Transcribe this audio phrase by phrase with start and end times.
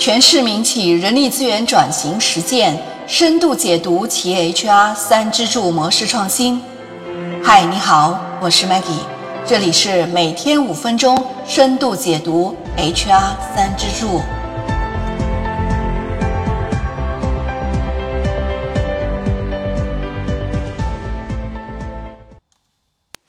[0.00, 2.74] 全市民企人力资源转型实践
[3.06, 6.58] 深度解读企业 HR 三支柱模式创新。
[7.44, 9.02] 嗨，你好，我是 Maggie，
[9.44, 14.22] 这里是每天五分钟深度解读 HR 三支柱。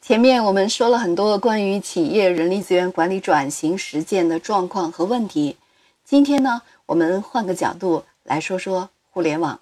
[0.02, 5.58] 前面我们说了很多关于企业人力资源管理转型实践的状况和问题。
[6.04, 9.60] 今天呢，我们换个角度来说说互联网。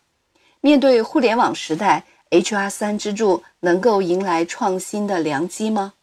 [0.62, 5.94] 面对互联网时代，HR 三支柱能够迎来创新的良机吗？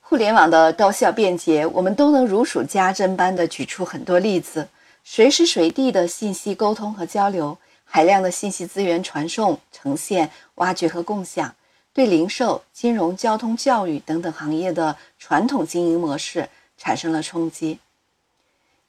[0.00, 4.66] 互联网的高效便捷，我们都能如数家珍般的举出很多例子。
[5.04, 11.54] 随时随地的信息沟通和交流，海量的信息资源传送、呈现、挖掘和共享，
[11.92, 17.78] 对零售、金融、交通、教育等等行业的传统经营模式产生了冲击。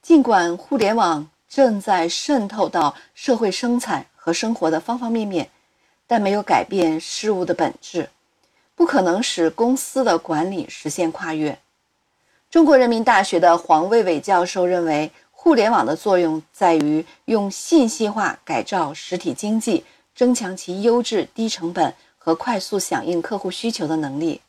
[0.02, 5.48] 尽管互联网正在渗透到社会生产和生活的方方面面，
[6.08, 8.10] 但没有改变事物的本质，
[8.74, 11.56] 不可能使公司的管理实现跨越。
[12.50, 19.84] 中国人民大学的黄卫伟教授认为，互联网的作用在于用信息化改造实体经济，
[20.16, 24.40] 增强其优质、低成本和快速响应客户需求的能力。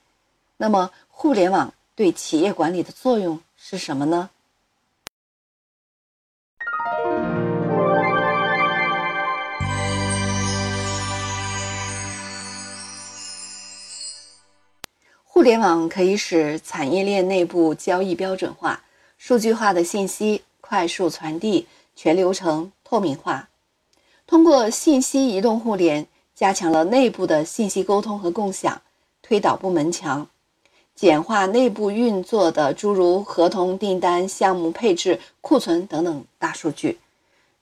[0.58, 4.32] 那么，互联网对企业管理的作用是什么呢？
[15.44, 18.82] 互联网可以使产业链内部交易标准化、
[19.18, 23.50] 数据化的信息快速传递、全流程透明化。
[24.26, 28.82] 通过信息移动互联，加强了内部的信息沟通和共享，
[29.22, 30.26] 推倒部门墙，
[30.96, 37.00] 简化内部运作的诸如合同、订单、项目配置、库存等等大数据。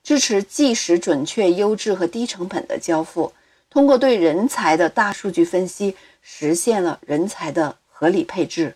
[0.04, 3.34] 支持即时、准确、优质和低成本的交付。
[3.72, 8.76] 通过对人才的大数据分析，实现了人才的合理配置。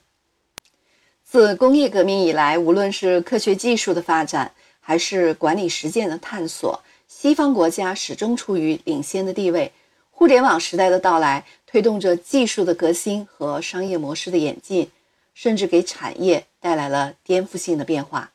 [1.26, 9.70] 自工业革命以来，无论是科学技术的发展，还是管理实践的探索，西方国家始终处于领先的地位。
[10.12, 14.90] 互联网时代的到来，推动着技术的革新和商业模式的演进，
[15.34, 18.32] 甚至给产业带来了颠覆性的变化。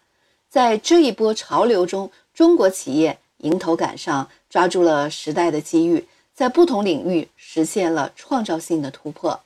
[0.51, 6.05] 在这一波潮流中，中国企业迎头赶上，抓住了时代的机遇，
[6.41, 9.39] 在不同领域实现了创造性的突破。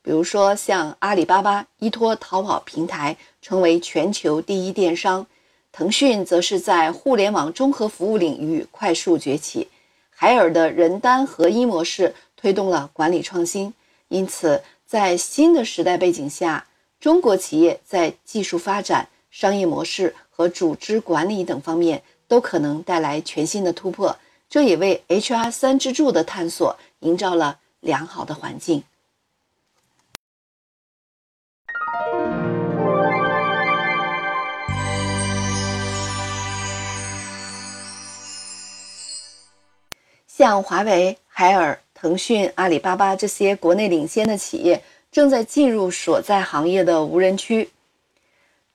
[0.00, 5.26] 比如说，像阿里巴巴依托淘宝平台成为全球第一电商，
[5.72, 9.68] 腾讯则是在互联网综合服务领域快速崛起。
[10.08, 13.74] 海尔的人单合一模式推动了管理创新。
[14.08, 16.66] 因此，在新的时代背景下，
[16.98, 20.14] 中国企业在技术发展、商业模式。
[20.34, 24.16] 和组织管理等方面都可能带来全新的突破，
[24.52, 28.84] 这也为 HR 三支柱的探索营造了良好的环境。
[40.26, 47.70] 像华为、海尔、腾讯、阿里巴巴这些国内领先的企业，正在进入所在行业的无人区。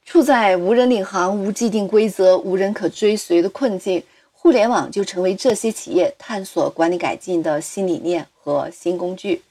[0.03, 4.03] 处在无人领航、无既定规则、无人可追随的困境，
[4.39, 9.41] 互联网就成为这些企业探索管理改进的新理念和新工具。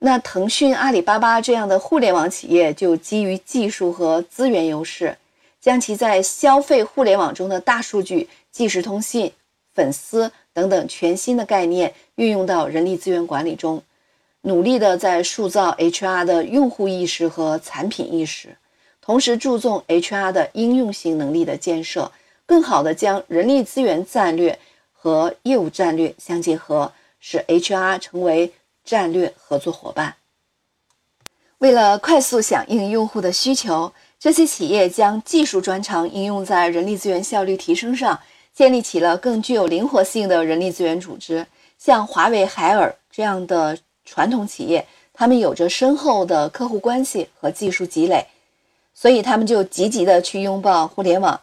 [0.00, 5.16] 那腾讯、阿里巴巴这样的互联网企业，就基于技术和资源优势，
[5.60, 9.32] 将其在消费互联网中的大数据、即时通信、
[9.72, 13.80] 粉丝等等全新的概念运用到人力资源管理中，
[14.42, 18.56] 努力的在塑造 HR 的用户意识和产品意识。
[19.00, 22.12] 同时注重 HR 的应用型能力的建设，
[22.48, 24.58] 更好地将人力资源战略
[24.90, 28.54] 和业务战略相结合，使 HR 成为
[28.86, 30.14] 战略合作伙伴。
[31.58, 38.18] 为了快速响应用户的需求，这些企业将技术专长应用在人力资源效率提升上，
[38.54, 41.46] 建立起了更具有灵活性的人力资源组织。
[41.76, 43.76] 像华为、海尔这样的
[44.06, 48.26] 传统企业，他们有着深厚的客户关系和技术积累。
[48.94, 51.38] 所以他们就积极的去拥抱互联网，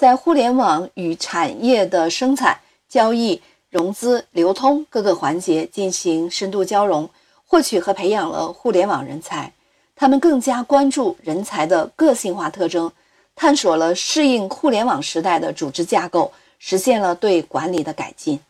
[0.00, 2.58] 在互联网与产业的生产、
[2.88, 3.38] 交易、
[3.68, 7.06] 融资、流通各个环节进行深度交融，
[7.44, 9.52] 获取和培养了互联网人才。
[9.94, 12.90] 他们更加关注人才的个性化特征，
[13.36, 18.40] 探索了适应互联网时代的组织架构，实现了对管理的改进。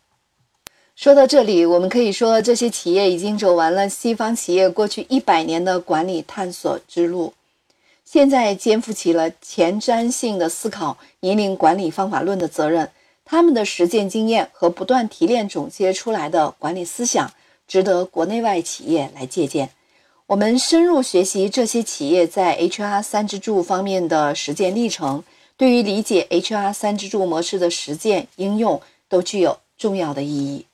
[0.94, 7.35] 说到这里，我们可以说这些企业已经走完了西方企业过去一百年的管理探索之路。
[8.12, 12.91] 现在肩负起了前瞻性的思考、引领管理方法论的责任。
[13.25, 17.31] 他们的实践经验和不断提炼总结出来的管理思想，
[17.69, 19.71] 值得国内外企业来借鉴。
[20.27, 25.23] 我们深入学习这些企业在 HR 三支柱方面的实践历程，
[25.57, 30.67] 对于理解 HR 三支柱模式的实践应用都具有重要的意义。